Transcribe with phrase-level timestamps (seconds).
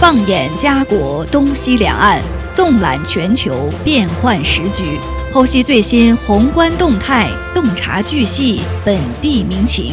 [0.00, 2.22] 放眼家国东西两岸，
[2.54, 4.98] 纵览全球变幻时局，
[5.30, 9.92] 剖析最新宏观动态，洞察巨细本地民情。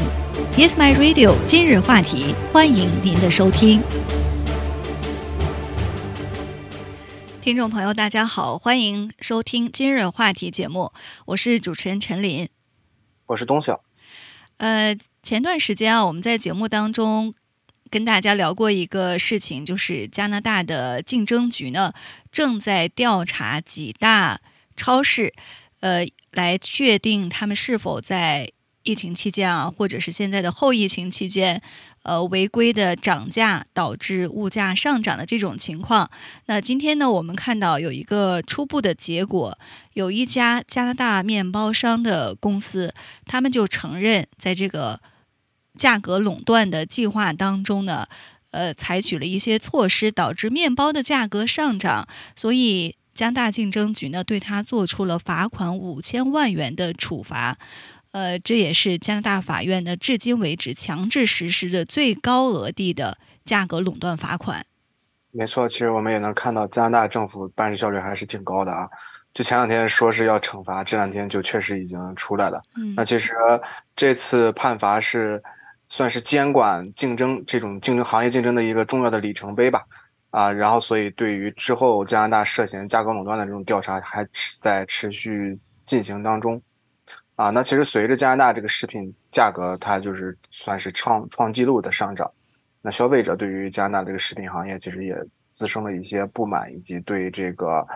[0.53, 1.35] Yes, my radio。
[1.45, 3.81] 今日话题，欢迎您的收听。
[7.41, 10.93] 听众朋友，大家好，欢迎收听今日话题节目，
[11.25, 12.47] 我是主持人陈琳，
[13.25, 13.81] 我是东晓。
[14.55, 17.33] 呃，前段时间啊，我们在节目当中
[17.89, 21.93] 跟大家聊过一个事情，就是加拿大的竞争局呢
[22.31, 24.39] 正在调查几大
[24.75, 25.33] 超市，
[25.79, 28.51] 呃，来确定他们是否在
[28.83, 31.61] 疫情期间啊，或者是现在的后疫情期间。
[32.03, 36.09] 呃，违规的涨价导致物价上涨的这种情况，
[36.45, 39.59] 那今天呢，我们看到有一个初步的结果，
[39.91, 42.93] 有一家加拿大面包商的公司，
[43.25, 45.01] 他们就承认在这个
[45.77, 48.07] 价格垄断的计划当中呢，
[48.51, 57.57] 呃，采取了一些措施，导致面包的价格上涨，所以加拿大竞争局呢，对他做出了罚款五千万元的处罚。
[58.11, 64.65] 呃，这也是加拿大法院呢至今为止强制实施的最高额地的价格垄断罚款。
[65.31, 68.87] 没错，其实我们也能看到加拿大政府办事效率还是挺高的啊。
[69.33, 72.59] 就前两天说是要惩罚，这两天就确实已经出来了。
[72.75, 73.33] 嗯，那其实
[73.95, 75.43] 这次判罚是
[75.89, 79.83] 算是监管竞争这种竞争行业竞争的一个重要的里程碑吧。
[80.29, 84.27] 啊，然后所以对于之后加拿大涉嫌价格垄断的这种调查还
[84.61, 86.61] 在持续进行当中。
[87.35, 92.29] 啊，那其实随着加拿大这个食品价格，它就是算是创创纪录的上涨，
[92.81, 95.15] 那消费者对于加拿大这个食品行业其实也
[95.51, 97.87] 滋生了一些不满，以及对这个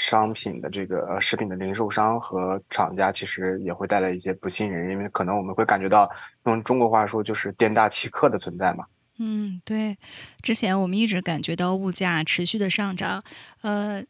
[0.00, 6.08] 商品的这个食品的零售商和厂家其实也会带来一些不信任，因为可能我们会感觉到
[6.44, 8.84] 用中国话说就是店大欺客的存在嘛。
[9.18, 9.98] 嗯，对，
[10.40, 13.24] 之前我们一直感觉到物价持续的上涨，
[13.62, 14.04] 呃，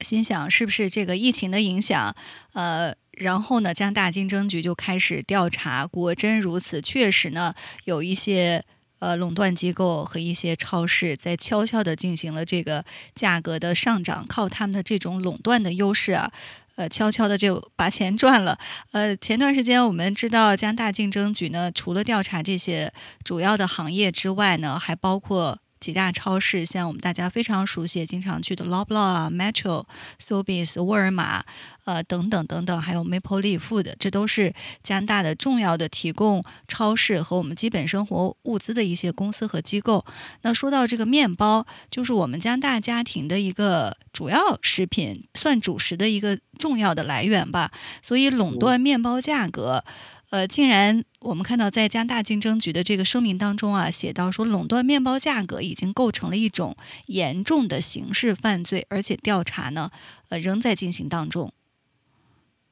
[0.00, 2.14] 心想是不是这个疫情的影响，
[2.54, 2.94] 呃。
[3.18, 5.86] 然后呢，加拿大竞争局就开始调查。
[5.86, 8.64] 果真如此，确实呢，有一些
[9.00, 12.84] 呃垄断机构和一些超市在悄悄地进行了这个
[13.14, 16.30] 价格的上涨，靠他们的这种垄断的优势啊，
[16.76, 18.56] 呃，悄悄的就把钱赚了。
[18.92, 22.92] 呃，前段时间我们知道，加拿大竞争局呢，除了调查这些
[23.24, 25.58] 主要的行业之外呢，还包括。
[25.80, 29.86] 几大超市，像我们大家非常熟悉、经常去的 Loblaw、Metro、
[30.22, 31.42] Sobeys、沃尔玛，
[31.84, 34.52] 呃，等等等等，还有 Maple Leaf 的，这都是
[34.82, 40.04] 加拿大的重要的提供超市和我们基本生活物资的一些公司和机构。
[40.42, 47.72] 那说到这个面包，就是我们加拿大家庭的一个主要食品，算主食的一个重要的来源吧。
[48.02, 49.82] 所以垄断面包价格。
[50.30, 56.76] 呃，竟然我们看到在加拿大竞争局的这个声明当中啊，写到说垄断面包价格已经构成了一种
[57.06, 59.90] 严重的刑事犯罪，而且调查呢，
[60.28, 61.52] 呃，仍在进行当中。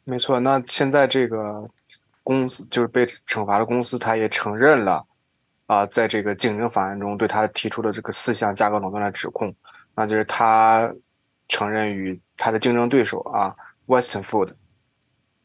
[0.04, 1.68] 没错，那现在这个
[2.22, 5.04] 公司就是被惩罚的公司，他也承认了
[5.66, 9.52] 啊，在这个竞争法案中对他提出的这个四项价格垄断的指控，
[9.96, 10.88] 那就是他
[11.48, 13.52] 承认与他的竞争对手啊
[13.88, 14.52] ，Western Food，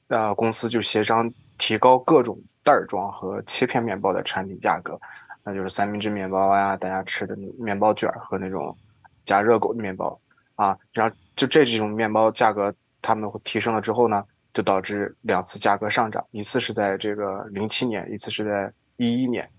[0.10, 1.34] 呃，公司就协商。
[1.66, 5.00] 提高各种袋装和切片面包的产品价格，
[5.46, 8.78] 那就是三明治面包呀，大家吃的面包卷和那种
[9.24, 10.20] 加热狗的面包
[10.56, 14.22] 啊，然后就这几种面包价格，他们会提升了之后呢，
[14.54, 19.50] 就导致两次价格上涨，一次是在这个零七年，一次是在一一年。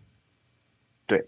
[1.06, 1.26] 对，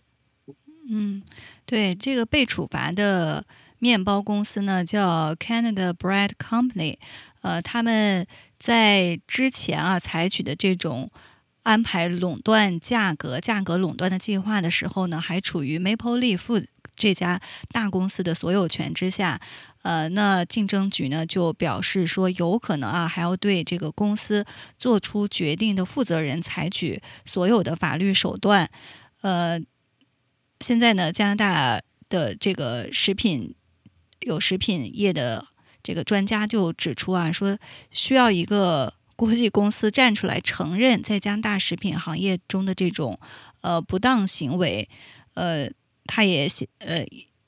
[0.91, 1.23] 嗯，
[1.65, 3.47] 对，这个被处罚的
[3.79, 6.99] 面包公司呢叫 Canada Bread Company，
[7.41, 8.27] 呃，他们。
[8.59, 11.11] 在之前啊，采取的这种
[11.62, 16.65] 安排垄断价格、价格垄断的计划的时候呢，还处于 Maple Leaf
[16.97, 17.41] 这家
[17.71, 19.41] 大公司的所有权之下。
[19.83, 24.45] 呃，那竞争局呢就表示说，有可能啊，还要对这个公司
[24.78, 28.71] 做出决定的负责人采取所有的法律手段。
[29.21, 29.60] 呃，
[30.60, 33.54] 现在呢，加拿大的这个食品
[34.21, 35.47] 有食品业的。
[35.86, 37.56] 这个专家就指出啊，说
[37.92, 43.16] 需要一个国际公司站出来承认在加拿大食品行业中的这种
[43.60, 44.88] 呃不当行为。
[45.34, 45.71] 呃，
[46.06, 47.04] 他也写呃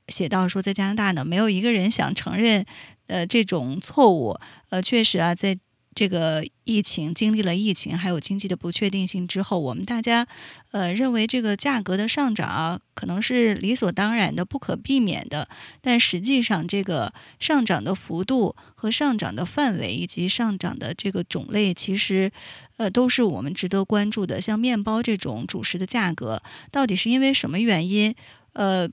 [0.07, 2.65] 写到说，在加拿大呢，没有一个人想承认
[3.09, 4.39] 呃这种错误。
[4.69, 5.59] 呃，确实啊，在。
[5.99, 10.29] 这个疫情经历了疫情，还有经济的不确定性之后，我们大家，
[10.71, 15.49] 呃，认为这个价格的上涨，可能是理所当然的、不可避免的。
[15.81, 22.31] 但实际上，这个上涨的幅度和上涨的范围，以及上涨的这个种类，其实，
[22.77, 24.41] 呃，都是我们值得关注的。
[24.41, 26.41] 像面包这种主食的价格，
[26.71, 28.15] 到底是因为什么原因，
[28.53, 28.89] 呃，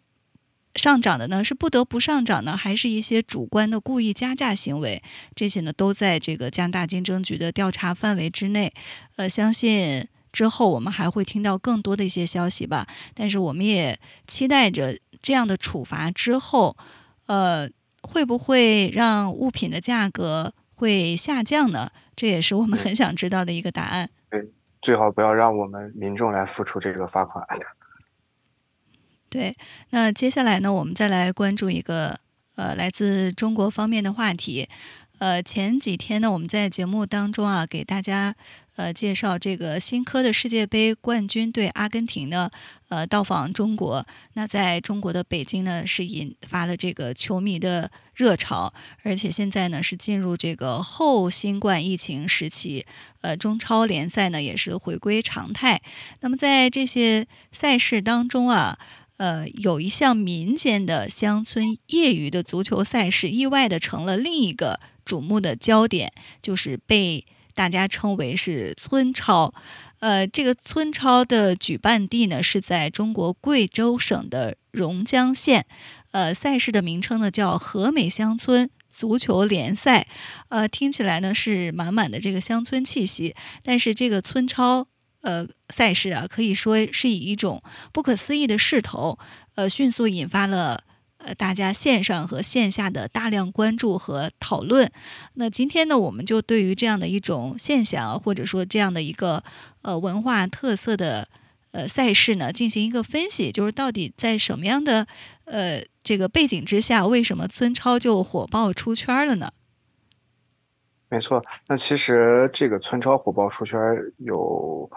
[0.76, 1.44] 上涨的呢？
[1.44, 5.02] 是不得不上涨呢，还是一些主观的故意加价行为？
[5.34, 8.74] 这些呢，都在这个加拿大竞争局的调查范围之内。
[9.16, 12.86] 呃，相信之后我们还会听到更多的一些消息吧。
[13.14, 16.76] 但是我们也期待着这样的处罚之后，
[17.28, 17.70] 呃，
[18.02, 21.90] 会不会让物品的价格会下降呢？
[22.16, 24.10] 这也是我们很想知道的一个答案。
[24.30, 24.42] 对，
[24.82, 27.46] 最好不要让我们民众来付出这个罚款。
[29.36, 29.54] 对，
[29.90, 32.18] 那接下来呢，我们再来关注一个
[32.56, 34.66] 呃来自中国方面的话题。
[35.18, 38.34] 呃，前几天呢，我们在节目当中啊，给大家
[38.76, 42.50] 呃介绍这个新科的世界杯冠军队阿根廷呢，
[42.88, 44.06] 呃到访中国。
[44.34, 48.74] 那在中国的北京呢，是引发了这个球迷的热潮，
[49.04, 52.86] 而且现在呢是进入这个后新冠疫情时期，
[53.22, 55.82] 呃中超联赛呢也是回归常态。
[56.20, 58.78] 那么在这些赛事当中啊。
[59.18, 69.54] 呃，有一项民间的乡村业余的足球赛事，意外的成了另一个瞩目的焦点，就是被大家称为是村超。
[70.00, 75.66] 呃，这个村超的举办地呢是在中国贵州省的榕江县。
[76.12, 80.08] 呃，赛事的名称呢叫和美乡村足球联赛。
[80.50, 83.34] 呃，听起来呢是满满的这个乡村气息，
[83.64, 84.88] 但是这个村超。
[85.26, 87.60] 呃，赛事啊，可以说是以一种
[87.92, 89.18] 不可思议的势头，
[89.56, 90.84] 呃，迅速引发了
[91.18, 94.92] 呃大家线上和线下的大量关注和讨论。
[95.34, 99.44] 那今天呢，我们就对于这样的一种现象，或者说这样的一个
[99.82, 101.28] 呃文化特色的
[101.72, 105.08] 呃赛事呢，进行一个分析，就是到底在什么样的
[105.46, 109.52] 呃这个背景之下，为什么村超就火爆出圈了呢？
[111.10, 113.80] 没错，那其实这个村超火爆出圈
[114.20, 114.88] 有。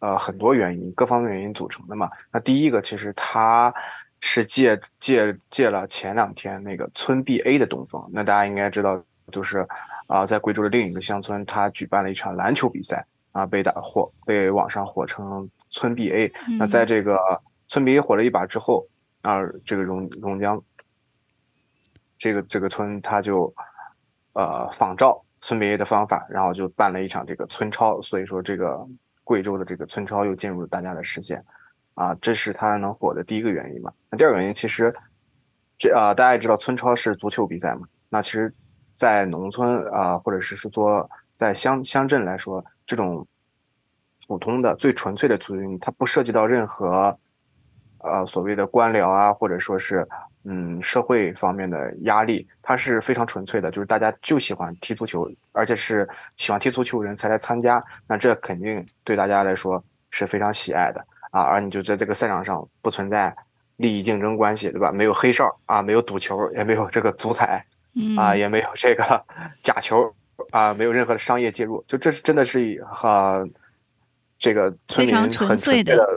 [0.00, 2.08] 呃，很多原因，各方面原因组成的嘛。
[2.30, 3.74] 那第一个，其实它
[4.20, 8.08] 是借借借了前两天那个村 BA 的东风。
[8.12, 9.02] 那大家应该知道，
[9.32, 9.66] 就是
[10.06, 16.30] 啊，在贵州的另一个乡村，他举办了一场篮球比赛啊，被打火，被网上火成村 BA。
[16.56, 17.18] 那在这个
[17.66, 18.86] 村 BA 火了一把之后
[19.22, 20.62] 啊，这个榕榕江
[22.16, 23.52] 这个这个村，他就
[24.34, 28.00] 呃仿照村 BA 的方法，然后就办了一场这个村超。
[28.00, 28.86] 所以说这个。
[29.28, 31.44] 贵州的这个村超又进入了大家的视线，
[31.92, 33.92] 啊，这是它能火的第一个原因嘛？
[34.08, 34.90] 那第二个原因，其实
[35.76, 37.86] 这啊，大家也知道村超是足球比赛嘛？
[38.08, 38.50] 那其实，
[38.94, 43.26] 在农村啊，或者是是说在乡乡镇来说，这种
[44.26, 47.14] 普通的最纯粹的足球运动，它不涉及到任何
[47.98, 50.08] 呃所谓的官僚啊，或者说是。
[50.50, 56.08] 嗯，社会方面的压力，它是非常纯粹的，就是大家就喜欢踢足球，而且是
[56.38, 61.42] 喜欢踢足球人才来参加，那这肯定对大家来说是非常喜爱的啊。
[61.42, 63.36] 而你就在这个赛场上不存在
[63.76, 64.90] 利益竞争关系，对吧？
[64.90, 67.62] 没有黑哨啊，没有赌球，也没有这个足彩，
[68.16, 69.22] 啊，也没有这个
[69.62, 70.10] 假球
[70.50, 73.46] 啊，没有任何的商业介入，就这是真的是和
[74.38, 76.08] 这个村民很纯粹的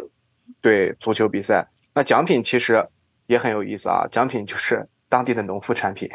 [0.61, 1.67] 对足球比赛。
[1.93, 2.87] 那奖品其实。
[3.27, 6.09] 也很有意思啊，奖品就是当地的农副产品，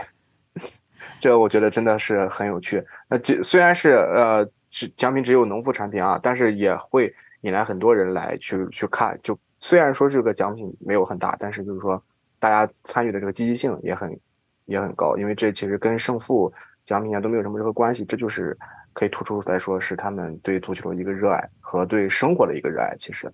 [1.18, 2.84] 这我觉得真的是很有趣。
[3.08, 9.18] 那这虽然是呃，只奖品只有农副产品啊，但是也会引来很多人来去去看。
[9.22, 12.02] 就虽然说这个奖品没有很大，但是就是说
[12.38, 14.20] 大家参与的这个积极性也很
[14.66, 16.52] 也很高，因为这其实跟胜负
[16.84, 18.56] 奖品啊都没有什么任何关系，这就是
[18.92, 23.32] 可以突出来说是他们对足球的一个热爱和对生活的一个热爱，其实。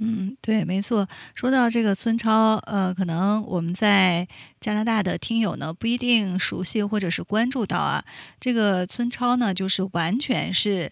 [0.00, 1.08] 嗯，对，没错。
[1.34, 4.26] 说到这个村超，呃，可能我们在
[4.60, 8.04] 加拿大的听友呢不一定熟悉或者是关注到啊。
[8.40, 10.90] 这个村超呢，就是完全是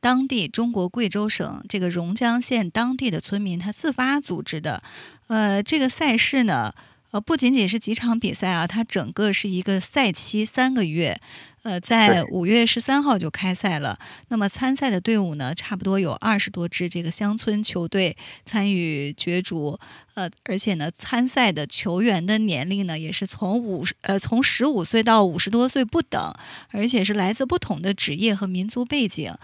[0.00, 4.82] 当地中国贵州省这个榕江县当地的村民他自发组织的。
[5.28, 6.74] 呃，这个赛事呢，
[7.12, 11.20] 呃，不仅仅是几场比赛啊，它整个是一个赛期三个月。
[11.62, 13.98] 呃，在五月十三号就开赛了。
[14.28, 19.78] 那么参赛的队伍呢，差不多有二十多支这个乡村球队参与角逐。
[20.14, 26.34] 呃，而且呢，参赛的球员的年龄呢，也是从五十呃从十五岁到五十多岁不等，
[26.70, 29.34] 而且是来自不同的职业和民族背景。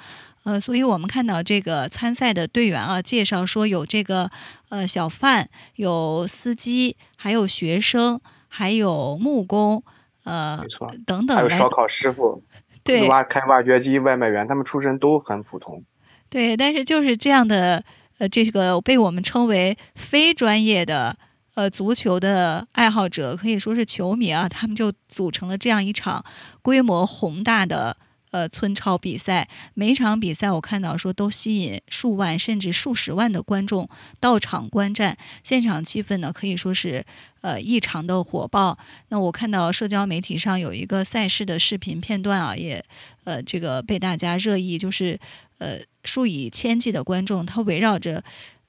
[0.45, 4.31] 呃，所以我们看到这个参赛的队员啊，介绍说有这个
[4.71, 9.83] 呃小贩，有司机，还有学生，还有木工。
[10.27, 12.43] 呃，没错，等等，还有烧烤师傅，
[12.85, 15.83] 对，挖开挖掘机外卖员，他们出身都很普通。
[16.29, 17.83] 对，但是就是这样的，
[18.19, 21.17] 呃，这个被我们称为非专业的
[21.55, 26.25] 呃足球的爱好者，可以说是球迷啊，他们就组成了这样一场
[26.61, 27.97] 规模宏大的
[28.31, 33.89] 呃，村超比赛每场比赛，我看到说都吸引数万甚至数十万的观众
[34.21, 37.05] 到场观战，现场气氛呢可以说是
[37.41, 38.79] 呃异常的火爆。
[39.09, 42.85] 那我看到社交媒体上有一个赛事的视频片段啊，也
[43.25, 45.19] 呃这个被大家热议，就是
[45.59, 48.23] 呃数以千计的观众，他围绕着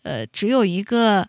[0.04, 1.28] 呃只有一个。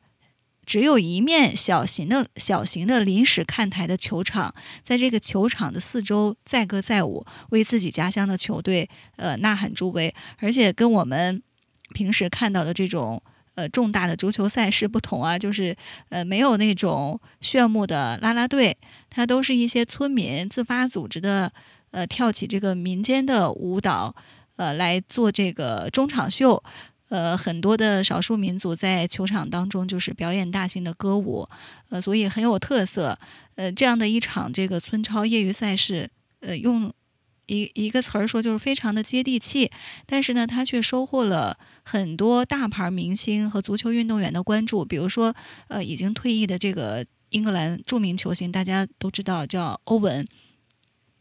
[0.69, 10.15] 只有一面小型的小型的临时看台的球场，在这个球场的四周载歌载舞，为自己家乡的球队呃呐喊助威。
[10.37, 11.43] 而且跟我们
[11.95, 13.23] 平时看到的这种
[13.55, 15.75] 呃重大的足球赛事不同啊，就是
[16.11, 18.77] 呃没有那种炫目的啦啦队，
[19.09, 21.51] 它都是一些村民自发组织的
[21.93, 24.15] 呃跳起这个民间的舞蹈
[24.57, 26.63] 呃来做这个中场秀。
[27.09, 31.49] 呃，很多的少数民族在球场当中就是表演大型的歌舞，
[31.89, 33.19] 呃，所以很有特色。
[33.55, 36.11] 呃，这样的一场这个村超业余赛事，
[36.41, 36.93] 呃，用
[37.47, 39.71] 一一个词儿说就是非常的接地气。
[40.07, 44.85] 但是呢，他却收获了很多大牌明星和足球运动员的关注。
[44.85, 45.35] 比如说，
[45.69, 50.27] 呃，已经退役的这个英格兰著名球星，大家都知道叫欧文。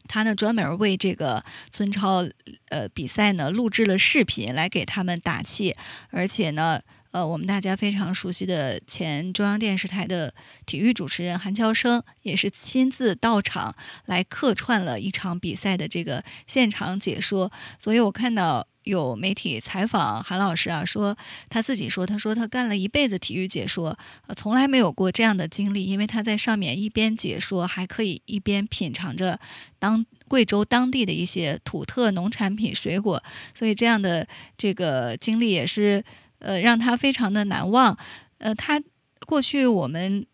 [0.08, 2.26] 他呢专门为这个村超
[2.70, 5.76] 呃比赛呢录制了视频来给他们打气，
[6.10, 10.34] 而且呢，呃，我们大家非常熟悉的前中央电视台的
[10.66, 13.74] 体育主持人韩乔生也是亲自到场
[14.06, 18.66] 来客串了一场比赛的这个现场解说，所以我看到。
[18.84, 21.14] 有媒体采访韩老师啊，说
[21.50, 29.38] 他自己说，他说他干了一辈子体育解说，呃，从来没有过这样的经历，因为他在上面一边解说，还可以一边品尝着
[29.78, 33.22] 当贵州当地的一些土特农产品水果，
[33.54, 36.02] 所以这样的这个经历也是
[36.38, 37.98] 呃让他非常的难忘。
[38.38, 38.82] 呃，他
[39.26, 40.26] 过去我们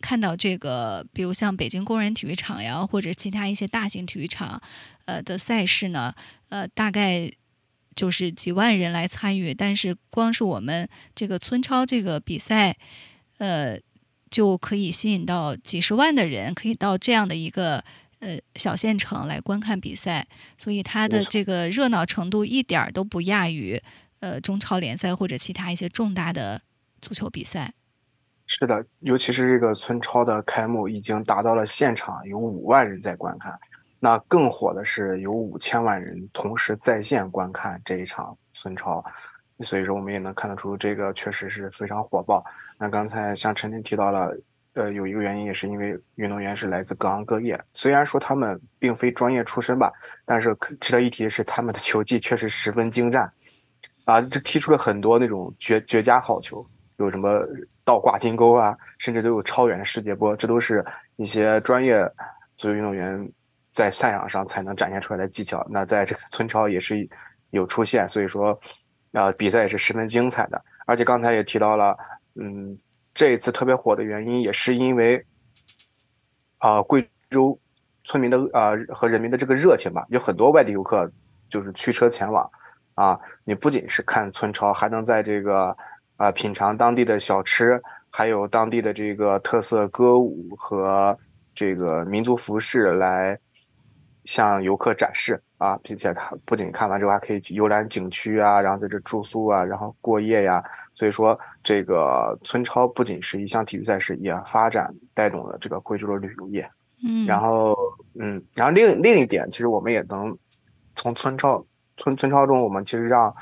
[0.00, 4.60] 看到这个，比如像北京工人体育场呀，或者其他一些大型体育场，
[5.04, 6.14] 呃的赛事呢，
[6.48, 7.30] 呃，大概。
[7.96, 12.76] 就是几万人来参与，但是光是我们这个村超这个比赛，
[13.38, 13.78] 呃，
[14.28, 17.84] 就可以吸引到几十万的人，可以到这样的一个
[18.18, 20.26] 呃小县城来观看比赛，
[20.58, 23.80] 所以它的这个热闹程度一点都不亚于
[24.24, 26.62] 呃中超联赛或者其他一些重大的
[27.02, 27.74] 足球比赛。
[28.46, 33.58] 是的，尤其是这个村超的开幕，已经达到了现场有五万人在观看。
[34.00, 39.02] 那更火的是有五千万人同时在线观看这一场村超，
[39.60, 42.44] 所以说我们也能看得出这个确实是非常火爆。
[42.78, 44.36] 那刚才像陈婷提到了，
[44.74, 49.90] 呃，有一个原因也是因为运动员是来自各行各业，虽然说他们并非专业出身吧，
[50.26, 53.32] 但是值得一提的是他们的球技确实十分精湛，
[54.04, 57.40] 啊，这踢出了很多那种绝绝佳好球，有什么
[57.84, 60.84] 倒挂金钩啊，甚至都有超远的世界波，这都是
[61.16, 62.02] 一些专业
[62.56, 63.30] 足球运动员。
[63.72, 67.08] 在赛场上才能展现出来的技巧，那在这个村超也是
[67.50, 68.56] 有出现，所以说，
[69.10, 70.64] 啊，比赛也是十分精彩的。
[70.86, 71.98] 而且刚才也提到了，
[72.36, 72.78] 嗯，
[73.12, 75.20] 这一次特别火的原因也是因为，
[76.58, 77.58] 啊，贵州
[78.04, 81.10] 村民的啊和人民的这个热情吧，有很多外地游客
[81.48, 82.48] 就是驱车前往，
[82.94, 85.76] 啊，你不仅是看村超，还能在这个
[86.16, 91.16] 啊品尝当地的小吃，还有当地的这个特色歌舞和
[91.54, 93.38] 这个民族服饰来。
[94.26, 100.64] 向游客展示啊，并且他不仅看完之后还可以去游览景区啊，然后在这住宿啊，然后过夜呀。
[100.94, 106.66] 所以说，这个村超不仅是一项体育赛事，也发展带动了这个贵州的旅游业。
[107.06, 107.76] 嗯，然后
[108.18, 110.34] 嗯，然后另另一点，其实我们也能
[110.94, 111.62] 从村超
[111.96, 113.34] 村村超中，我们其实让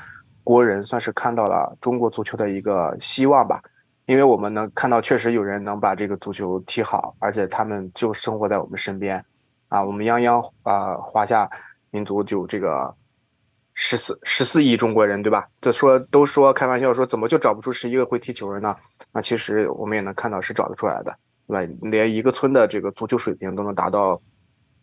[0.43, 3.61] 国人算是看到了中国足球的一个希望吧，
[4.05, 9.23] 因为我们能看到确实有人能把这个足球踢好，而且他们就生活在我们身边。
[9.69, 11.49] 啊，我们泱泱啊，华夏
[11.89, 12.93] 民族就这个
[13.73, 15.47] 十四十四亿中国人，对吧？
[15.59, 18.75] 这说都说开玩笑说，怎么就找不出十一个会踢球人呢？
[19.11, 21.17] 那其实我们也能看到是找得出来的，
[21.47, 21.73] 对吧？
[21.89, 24.21] 连一个村的这个足球水平都能达到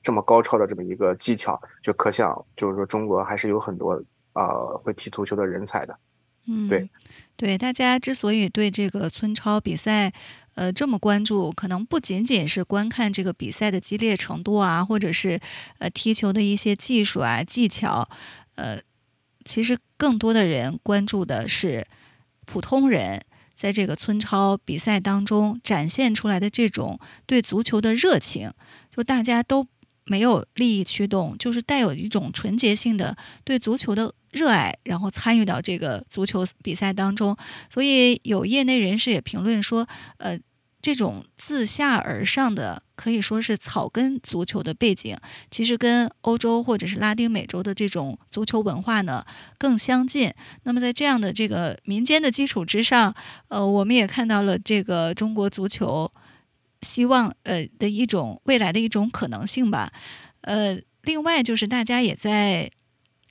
[0.02, 4.02] 这么高超的这么一个技巧，就可想就是说中国还是有很多
[4.32, 5.98] 啊会踢足球的人才的。
[6.46, 6.90] 嗯，对，
[7.36, 10.12] 对，大家之所以对这个村超比赛。
[10.56, 15.40] 呃，这么关注，可能不仅仅是观看这个比赛的激烈程度啊，或者是
[15.78, 18.06] 呃踢球的一些技术啊技巧，
[18.56, 18.78] 呃，
[19.44, 21.86] 其实更多的人关注的是
[22.46, 23.22] 普通人
[23.56, 28.52] 在这个村超比赛当中展现出来的这种对足球的热情，
[28.94, 29.66] 就大家都
[30.04, 37.36] 没有利益驱动，就是带有一种纯洁性的对足球的热爱，然后参与到这个足球比赛当中。
[37.68, 39.86] 所以有业内人士也评论说，
[40.18, 40.38] 呃。
[40.82, 45.14] 这种自下而上的可以说是草根足球的背景，
[45.50, 49.22] 其实跟欧洲或者是拉丁美洲的这种足球文化呢
[49.58, 50.32] 更相近。
[50.62, 53.14] 那么在这样的这个民间的基础之上，
[53.48, 56.10] 呃，我们也看到了这个中国足球
[56.82, 59.92] 希望呃的一种未来的一种可能性吧。
[60.42, 62.70] 呃，另外就是大家也在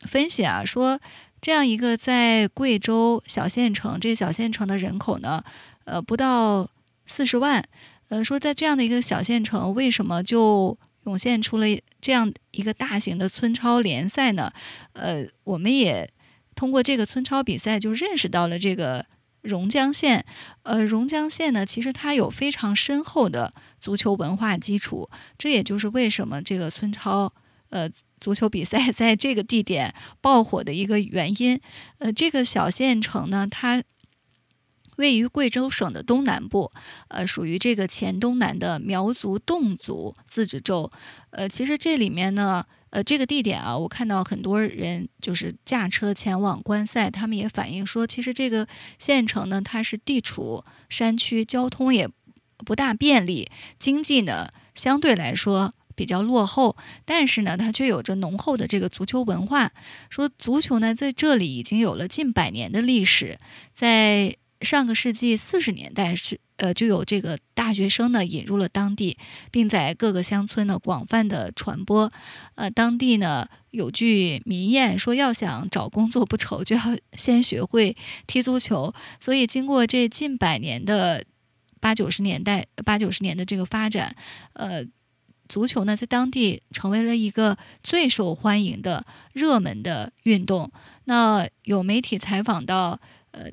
[0.02, 1.00] 分析啊，说
[1.42, 5.44] 这样一个在贵州小县城，这小县城的人口呢，
[5.86, 6.70] 呃，不到。
[7.12, 7.68] 四十万，
[8.10, 11.66] 呃，说在这样的一个小县城，为什么就涌现出了
[12.00, 14.54] 这样一个大型的村超联赛呢？
[14.94, 16.08] 呃，我们也
[16.54, 19.04] 通过这个村超比赛就认识到了这个
[19.50, 20.24] 榕江县。
[20.64, 23.52] 呃，榕江县呢，其实它有非常深厚的
[23.82, 27.34] 足球文化基础，这也就是为什么这个村超
[27.70, 27.90] 呃
[28.20, 31.60] 足球比赛 在这个地点爆火的一个原因。
[31.98, 33.84] 呃，这个小县城呢，它。
[35.00, 36.70] 位于贵州省的东南部，
[37.08, 40.92] 呃，属于这个黔东南的苗族侗族自治州。
[41.30, 48.68] 呃，其实这里面呢，呃，这个地点啊，我看到很多人就是驾车前往观赛，他们也反映说，其实这个
[48.98, 52.10] 县城呢，它是地处山区，交通也
[52.66, 59.72] 不大便利，经济呢相对来说比较落后，但是呢，它却有着浓厚的这个足球文化。
[60.10, 63.38] 说足球呢，在这里已经有了近百年的历史，
[63.74, 64.36] 在。
[64.62, 69.18] 上个世纪四十年代是呃就有这个大学生呢引入了当地，
[69.50, 72.12] 并在各个乡村呢广泛的传播。
[72.56, 76.82] 呃，当地呢有句民谚说，要想找工作不愁，就要
[77.18, 77.96] 先学会
[78.28, 78.94] 踢足球。
[79.22, 81.24] 所以经过这近百年的
[81.80, 84.14] 八九十年代八九十年的这个发展，
[84.54, 84.84] 呃，
[85.48, 90.70] 足球呢在当地成为了一个最受欢迎的热门的运动。
[91.06, 93.00] 那有媒体采访到
[93.32, 93.50] 呃。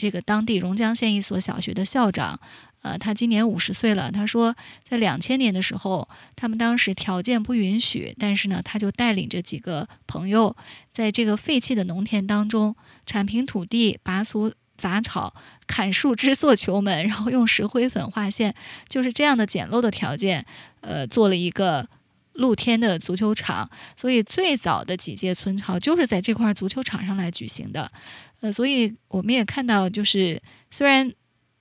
[0.00, 2.40] 这个当地榕江县一所小学的校长，
[2.80, 4.10] 呃，他今年五十岁了。
[4.10, 4.56] 他说，
[4.88, 10.56] 在两千年的时候，他们当时条件不允许，但是呢，他就带领着几个朋友，
[10.90, 15.34] 在这个废弃的农田当中铲平土地、拔除杂草、
[15.66, 18.54] 砍树枝做球门，然后用石灰粉画线，
[18.88, 20.46] 就是这样的简陋的条件，
[20.80, 21.86] 呃，做了一个
[22.32, 23.68] 露天的足球场。
[23.94, 27.92] 所以最早的几届村超就是在这块足球场上来举行的。
[28.40, 31.12] 呃，所以我们也看到，就是虽然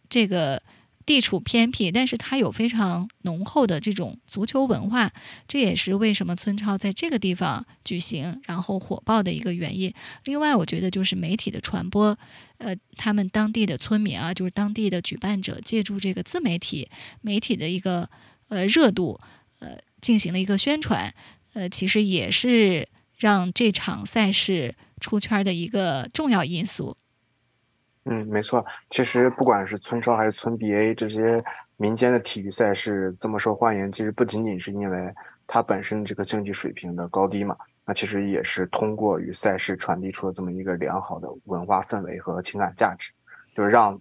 [0.10, 0.62] 这个
[1.06, 5.12] 地处偏僻，但是它有非常浓厚的这种足球文化，
[5.48, 9.92] 这也是为什么村超在这个地方举行然后火爆的一个原因。
[10.26, 12.18] 另外，我觉得就是媒体的传播，
[12.60, 16.88] 呃，他们当地的村民啊，就是当地的举办者，借助这个自媒体
[17.22, 18.08] 媒体的一个
[18.50, 19.20] 呃热度，
[19.60, 21.12] 呃，进行了一个宣传，
[21.54, 22.88] 呃，其实也是
[23.20, 24.76] 让这场赛事。
[25.02, 26.94] 出圈的一个重要因素。
[28.04, 28.66] 嗯，没错。
[28.90, 31.42] 其实不管是村超还是村 BA 这些
[31.78, 35.10] 民间的体育赛事这么受欢迎，其实不仅仅是因为
[35.48, 37.56] 它本身这个竞技水平的高低嘛，
[37.86, 43.14] 那其实也是通过与赛事传递出了这么一个良好的文化氛围和情感价值，
[43.56, 43.98] 就是让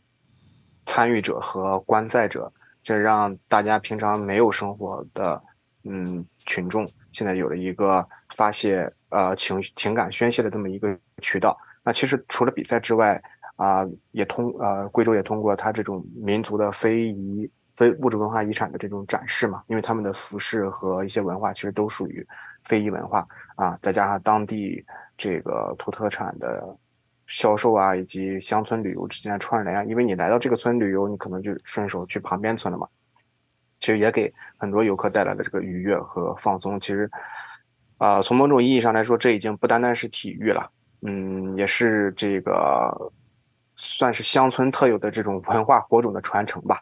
[0.84, 2.52] 参与者和观赛者，
[2.82, 5.40] 就让大家平常没有生活的
[5.84, 8.88] 嗯群众，现在有了一个发泄。
[9.10, 11.58] 呃，情情感宣泄的这么一个渠道。
[11.82, 13.18] 那其实除了比赛之外，
[13.56, 22.22] 啊，也通呃，贵州也通过它这种民族的非遗、非物质文化遗产的这种展示嘛，因为他们的服饰和一些文化其实都属于
[22.64, 23.26] 非遗文化
[23.56, 24.84] 啊，再加上当地
[25.16, 26.62] 这个土特产的
[27.26, 32.86] 销售啊，以及乡村旅游之间的串联啊，因为你来到这个村旅游，你可能就顺手去旁边村了嘛，
[33.80, 36.78] 其实也给很多游客带来了这个愉悦和放松。
[36.80, 37.10] 其实。
[37.98, 40.70] 啊，从某种意义上来说，这已经不单单是体育了，
[41.02, 43.12] 嗯，也是这个
[43.74, 46.80] 算是乡村特有的这种文化火种的传承吧。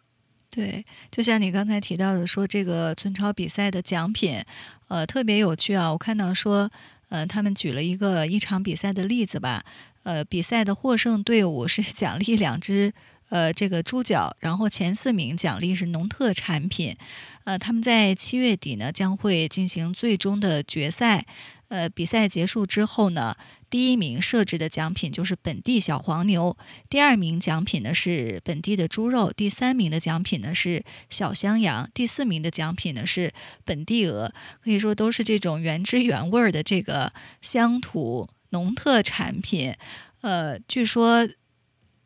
[0.50, 4.42] 对，就像你刚才提到的，说这个村超比赛的奖品，
[4.88, 5.90] 呃，特别有趣啊。
[5.90, 6.70] 我看到说，
[7.09, 9.64] 呃，他们举了一个一场比赛的例子吧，
[10.02, 12.92] 呃，比赛的获胜队伍是奖励两只。
[13.28, 16.96] 呃，这个猪脚，然后前四名奖励是农特产品，
[17.44, 21.26] 呃，他们在七月底呢将会进行最终的决赛，
[21.68, 23.36] 呃，比赛结束之后呢，
[23.68, 26.56] 第一名设置的奖品就是本地小黄牛，
[26.88, 33.32] 第二名奖品呢是本地的猪肉，第三名的奖品呢是小香羊，第四名的奖品呢是
[33.64, 37.12] 本地鹅，可以说都是这种原汁原味的这个
[37.42, 39.74] 乡土农特产品，
[40.20, 41.28] 呃，据说。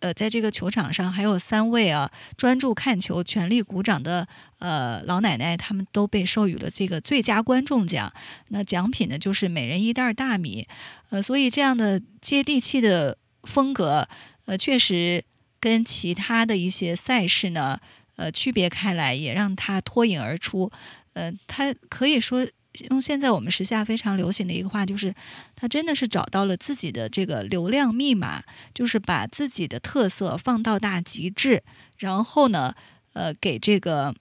[0.01, 4.27] 呃，在这个球场上还有三位啊，专注看球、全力鼓掌的
[4.59, 8.13] 呃老奶奶，他们都被授予了这个最佳观众奖。
[8.49, 10.67] 那奖品呢，就是每人一袋大米。
[11.11, 14.09] 呃，所以这样的接地气的风格，
[14.47, 15.25] 呃，确实
[15.59, 17.79] 跟其他的一些赛事呢，
[18.17, 20.71] 呃区别开来，也让它脱颖而出。
[21.13, 22.47] 呃，它可以说
[22.89, 25.15] 用现在我们时下非常流行的一个话，就是
[25.57, 28.43] 他真的是找到了自己的这个流量密码，
[28.75, 31.63] 就是把自己的特色放到大极致，
[31.99, 32.75] 然后呢，
[33.13, 34.15] 呃，给这个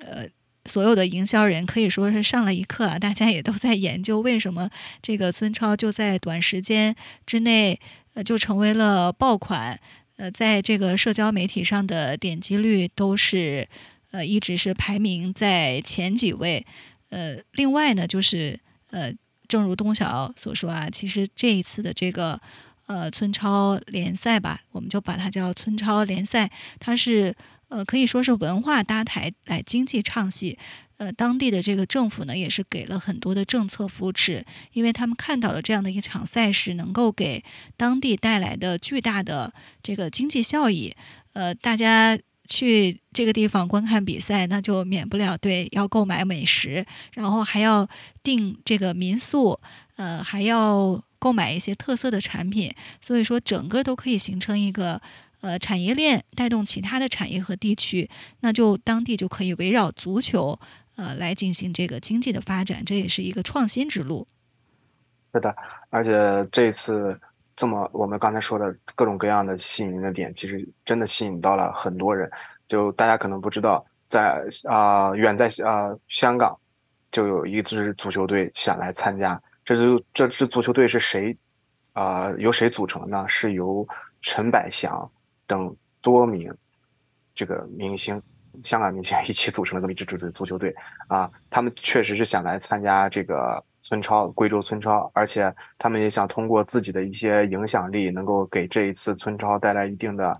[0.00, 0.26] 呃。
[0.68, 2.98] 所有的营销人可以说是上了一课啊！
[2.98, 4.68] 大家也都在研究为什么
[5.00, 7.78] 这个孙超就在短时间之内，
[8.14, 9.78] 呃，就成为了爆款。
[10.16, 13.68] 呃，在这个社交媒体上的点击率都是，
[14.10, 16.66] 呃，一直是排名在前几位。
[17.08, 18.58] 呃，另外呢，就是
[18.90, 19.12] 呃，
[19.48, 22.40] 正如东晓所说啊，其实这一次的这个
[22.86, 27.34] 呃村超联赛吧，我们就把它叫村超联赛，它是。
[27.68, 30.56] 呃，可以说是文化搭台来经济唱戏，
[30.98, 37.42] 呃，当地的这个政府呢，也是给了很多的政策扶持，因为他们看到了这样的一场赛事能够给
[37.76, 40.94] 当地带来的巨大的这个经济效益。
[41.32, 42.16] 呃，大家
[42.46, 47.86] 去这个地方观看比赛，那就免不了对要购买美食，然后还要
[48.22, 49.60] 订这个民宿，
[49.96, 55.02] 呃，还要购买一些特色的产品，所以说整个都可以形成一个。
[55.42, 58.08] 呃，产业链带动其他的产业和地区，
[58.40, 60.58] 那就当地就可以围绕足球，
[60.96, 64.26] 呃，来进行这个经济的发展，这也是一个创新之路。
[65.34, 65.54] 是的，
[65.90, 67.20] 而且这次
[67.56, 72.30] 这么我们刚才说的各种各样的吸引人的点，其实真的吸引到了很多人。
[72.68, 76.56] 就大家可能不知道，在啊远在啊香港，
[77.10, 79.40] 就有一支足球队想来参加。
[79.64, 81.36] 这支这支足球队是谁
[81.94, 82.30] 啊？
[82.38, 83.26] 由谁组成的呢？
[83.26, 83.86] 是由
[84.20, 85.10] 陈百祥。
[85.48, 86.52] 等多名
[87.32, 88.20] 这个明星，
[88.64, 90.74] 香港明星 一起组成了这么一支足球足球队
[91.08, 100.36] 啊，他们确实是想来参加这个村超贵州村超，而且他们也想通过自己的一些影响力，能够给这一次村超带来一定的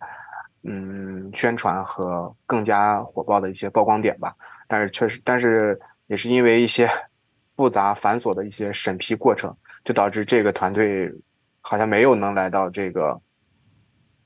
[0.65, 4.35] 嗯宣传和更加火爆的一些曝光点吧。
[4.67, 5.79] 但是确实，但是
[6.09, 6.91] 也是因为一些
[7.55, 11.09] 复杂繁琐的一些审批过程，就导致这个团队
[11.61, 13.21] 好像没有能来到这个。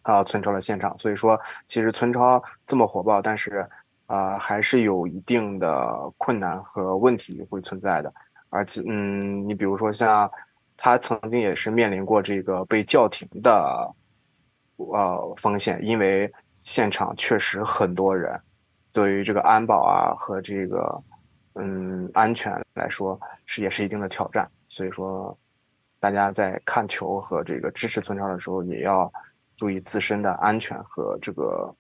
[0.03, 3.69] 啊，村超的现场，所以说其实村超这么火爆，但是
[4.07, 8.11] 啊，还是有一定的困难和问题会存在的。
[8.51, 10.31] 而且，嗯，你比如说像
[10.77, 13.95] 他曾经也是面临过这个被叫停的
[14.77, 16.31] 呃风险，因为
[16.63, 18.39] 现场确实很多人，
[18.93, 21.03] 对于这个安保啊和这个
[21.55, 24.47] 嗯安全来说是也是一定的挑战。
[24.69, 25.35] 所以说，
[25.99, 29.11] 大家在看球和这个支持村超的时候也要。
[29.57, 31.71] 注意自身的安全和这个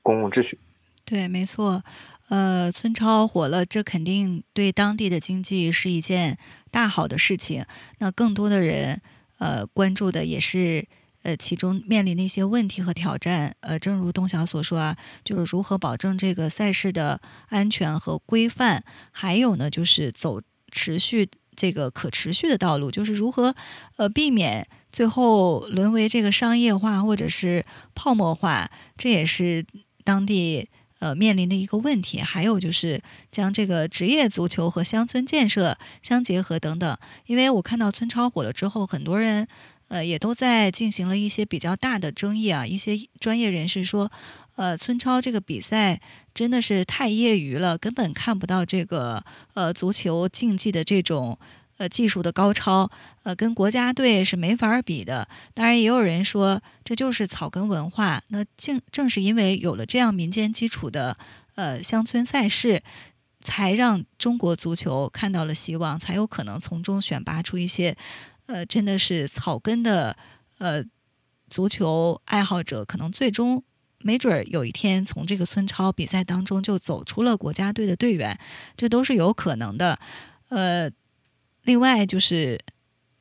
[0.00, 0.58] 公共秩序。
[1.04, 1.82] 对，没错。
[2.28, 6.38] 呃，村超火了，这肯定对当地的经济是一件
[6.70, 7.64] 大好的事情。
[7.98, 9.00] 那更多的人
[9.38, 10.86] 呃关注的也是
[11.22, 13.54] 呃其中面临的一些问题和挑战。
[13.60, 23.54] 呃，正如东晓所说啊，就是如何保证这个赛事的安全和规范，还有呢，就是走持续这个可持续的道路，就是如何
[23.96, 24.66] 呃避免。
[24.90, 29.64] 最后沦为这个商业化或者是泡沫化，这也是
[30.04, 30.68] 当地
[31.02, 32.20] 呃面临的一个问题。
[32.20, 36.96] 还有就是将这个职业足球和乡村建设相结合等等。
[37.26, 39.48] 因为我看到村超火了之后，很多人
[39.88, 42.64] 呃也都在进行了一些比较大的争议啊。
[42.64, 44.10] 一些专业人士说，
[44.54, 46.00] 呃，村超这个比赛
[46.32, 51.36] 真的是太业余了，根本看不到这个呃足球竞技的这种。
[51.78, 52.88] 呃，技术的高超，
[53.24, 55.26] 呃，跟国家队是没法比的。
[55.52, 58.22] 当然，也有人说这就是草根文化。
[58.28, 61.16] 那正正是因为有了这样民间基础的
[61.56, 62.82] 呃乡村赛事，
[63.40, 67.96] 才让中国足球看到了希望，才有可能从中选拔出一些
[68.46, 70.16] 呃真的是草根的
[70.58, 70.84] 呃
[71.48, 73.64] 足球爱好者，可能最终
[73.98, 78.38] 没准儿有一天从这个村超比赛当中就走出了国家队的队员，
[78.76, 79.98] 这都是有可能的。
[80.50, 80.90] 呃。
[81.64, 82.60] 另外就是，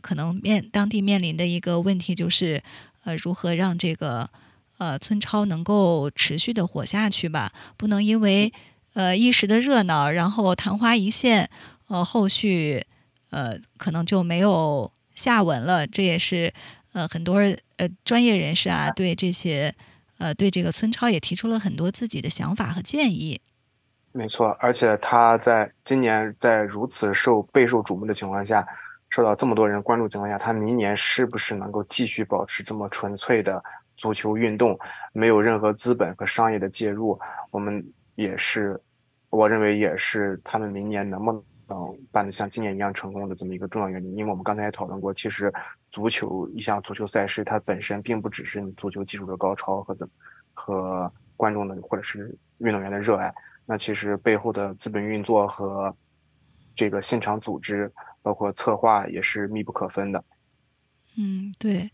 [0.02, 2.64] 可能面当地面临的一个问题就是，
[3.04, 4.30] 呃，如何让这个
[4.78, 7.54] 呃村超能够持续的活下去吧？
[7.78, 8.52] 不能因为
[8.94, 11.50] 呃一时的热闹，然后昙花一现，
[11.88, 12.86] 呃，后续
[13.30, 15.86] 呃可能就没有下文了。
[15.86, 16.52] 这也是
[16.94, 17.38] 呃很多
[17.78, 19.74] 呃专业人士啊对这些
[20.18, 23.40] 呃对这个村超也提出了很多自己的想法和建议。
[24.14, 28.68] 没错，而且他在今年在如此受备受瞩目的情况下，
[29.10, 33.64] 受到这么多人关注情况下，他明年是不是能够继续保持这么纯粹的
[33.96, 34.78] 足球运动，
[35.14, 37.18] 没有任何资本和商业的介入？
[37.52, 37.84] 我们
[38.16, 38.80] 也是，
[39.30, 41.32] 我认为也是他们明年能不
[41.68, 44.18] 能办的像今年一样成功的这么一个重要原因。
[44.18, 45.52] 因为我们刚才也讨论过，其实
[45.90, 50.10] 足球一项足球赛事，它本身并不只是你足球技术的高超和怎
[50.54, 52.38] 和观众的或者是。
[52.64, 53.34] 运动员的热爱。
[53.72, 55.96] 那其实背后的资本运作和
[56.76, 57.90] 这个现场组织，
[58.22, 60.22] 包括策划也是密不可分的。
[61.16, 61.90] 嗯，对，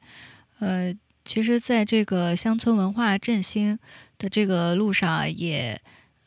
[0.58, 0.92] 呃，
[1.24, 3.78] 其实，在这个乡村文化振兴
[4.18, 5.80] 的这个路上，也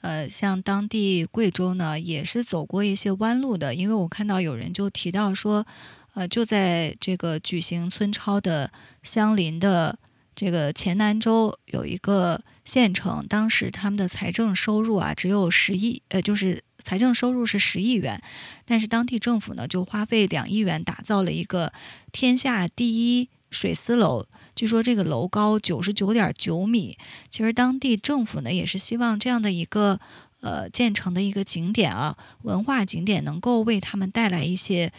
[0.03, 3.75] 呃，像当地贵州呢，也是走过一些弯路的。
[3.75, 5.67] 因为我看到有人就提到说，
[6.15, 8.71] 呃，就在这个举行村超的
[9.03, 9.99] 相邻的
[10.41, 18.23] 这个黔南州有一个县城，当时他们的财政收入啊只有十亿，呃，就是财政收入是十亿元，
[18.65, 21.75] 但是当地政府呢就花费两亿元打造了一个
[22.11, 24.25] 天下第一水丝楼。
[24.57, 26.97] 据说这个楼高九十九点九米。
[27.29, 30.01] 其实当地政府呢也是希望这样的一个
[30.41, 34.91] 呃建成的一个景点啊，文化景点能够为他们带来一些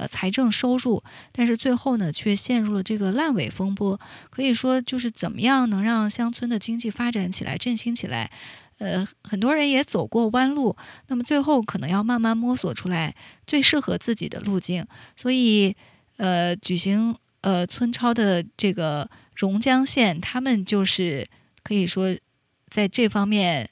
[0.00, 4.00] 呃财政收入，但是最后呢却陷入了这个烂尾风波。
[4.30, 8.30] 可以说就是怎么样能让乡村的经济发展起来、振兴起来？
[8.78, 10.74] 呃，很多人也走过弯路，
[11.08, 13.14] 那么最后可能要慢慢摸索出来
[13.46, 14.86] 最适合自己的路径。
[15.16, 15.76] 所以
[16.16, 17.14] 呃，举行。
[17.42, 21.26] 呃，村超的这个榕江县，他们就是
[21.62, 22.14] 可以说
[22.68, 23.70] 在这方面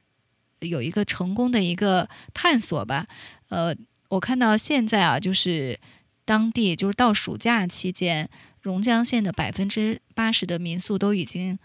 [0.61, 3.07] 有一个成功的一个探索吧。
[3.51, 3.77] 呃，
[4.09, 5.79] 我看到现在啊，就是
[6.29, 8.29] 当地就是到暑假期间，
[8.61, 11.59] 榕江县的百分之八十的民宿都已经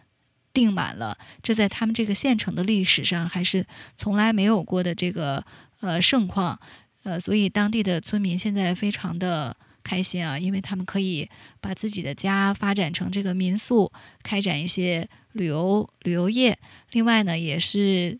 [0.53, 5.43] 订满了，这在他们这个县城的历史上还是从来没有过的这个
[5.81, 6.57] 呃盛况。
[7.03, 9.57] 呃，所以当地的村民现在非常的。
[9.85, 13.91] 开心啊，因为他们可以把自己的家发展成这个民宿，
[14.23, 16.57] 开展一些旅游旅游业。
[16.91, 18.17] 另外呢，也是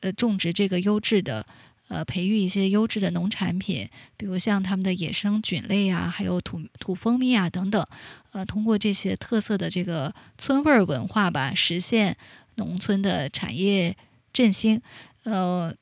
[0.00, 1.46] 呃种植这个优质的，
[1.94, 7.86] 呃培育一些优质的农产品，比如像他们的野生菌类啊，还有土土蜂蜜啊等等。
[8.32, 12.16] 呃，通过这些特色的这个村味文化吧，实现
[12.56, 13.96] 农村的产业
[14.32, 14.82] 振兴。
[15.22, 15.74] 呃，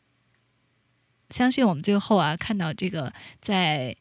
[1.31, 3.96] 相信我们最后啊，看到这个在。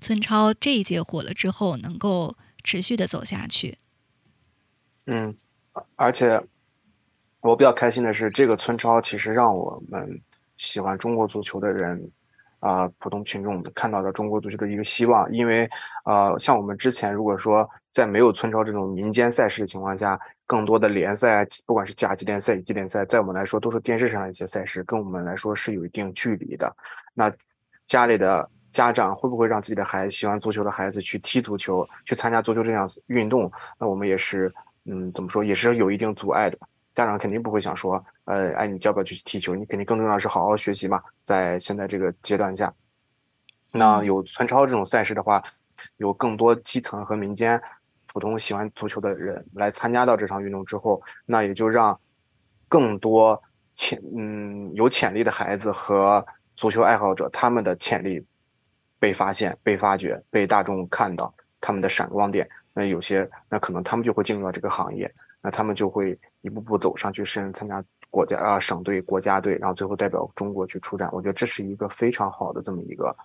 [0.00, 3.78] 村超这一届火了之后，能够持续的走下去。
[5.06, 5.36] 嗯，
[5.96, 6.40] 而且
[7.40, 10.20] 我比较开心的是，这个村超其实让我们
[10.58, 12.10] 喜欢中国足球的人
[12.60, 15.32] 啊，普通群众看到了中国足球的一个希望。
[15.32, 15.66] 因为
[16.04, 26.70] 呃，像我们之前如果说在没有村超这种民间赛事的情况下，更多的联赛，不管是甲级联赛、乙级联赛，在我们来说都是电视上的一些赛事，跟我们来说是有一定距离的。
[27.14, 27.32] 那
[27.86, 28.48] 家里的。
[28.70, 33.50] 家长会不会让自己的孩子喜欢足球的孩子去踢足球，去参加足球这样运动？
[33.80, 34.52] 那我们也是，
[34.84, 36.58] 嗯，怎么说，也是有一定阻碍的。
[36.98, 39.54] 家长肯定不会想说，呃，哎，你要不要去踢球？
[39.54, 41.00] 你肯定更重要是好好学习嘛。
[41.22, 42.74] 在现在这个阶段下，
[43.70, 45.40] 那有村超这种赛事的话，
[45.98, 47.62] 有更多基层和民间
[48.12, 51.96] 普通喜欢足球的人来参加到这场运动之后，那也就让
[52.68, 53.40] 更多
[53.76, 58.26] 潜嗯有潜力的孩子和足球爱好者他们的潜力。
[59.00, 65.08] 被发现、被发掘、被大众看到他们的闪光点，那有些那可能他们就会进入到这个行业，
[65.42, 71.08] 那他们就会一步步走上去，甚至参加国家啊、省队、国家队，然后最后代表中国去出战。
[71.12, 73.16] 我觉得这是一个非常好的这么一个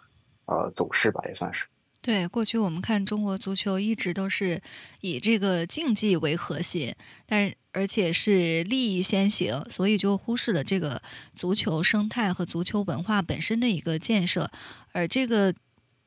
[0.45, 1.65] 呃走势吧，也算是。
[2.01, 4.61] 对，过去我们看中国足球一直都是
[5.01, 6.93] 以这个竞技为核心，
[7.25, 11.01] 但是而且是利益先行，所以就忽视了这个
[11.35, 14.49] 足球生态和足球文化本身的一个建设，
[14.91, 15.53] 而这个。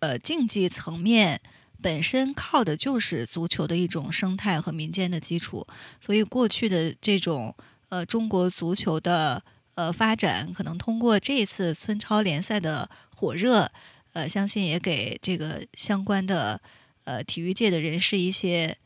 [0.01, 1.41] 呃，竞技层面
[1.83, 5.67] 本身靠的就是足球的一种生态和民间的基础，
[6.01, 7.55] 所以过去的这种
[7.91, 9.43] 呃中国足球的
[9.75, 13.71] 呃发展，可能通过这一次村超联赛的火热，
[14.13, 16.61] 呃，相信也给这个相关的
[17.05, 18.77] 呃体育界的人士一些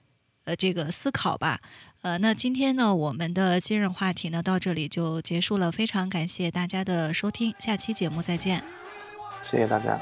[0.45, 1.61] 呃这个思考吧。
[2.03, 8.65] 呃，那今天呢，我们的今日话题呢到这里就结束了，非常感谢大家的收听，下期节目再见，
[9.43, 10.01] 谢谢大家。